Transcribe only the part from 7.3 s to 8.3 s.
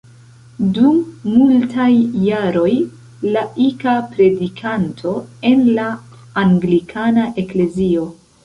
eklezio.